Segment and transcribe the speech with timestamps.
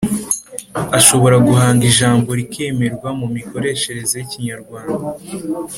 [0.99, 5.03] ashobora guhanga ijambo rikemerwa mu mikoreshereze y’ikinyarwanda,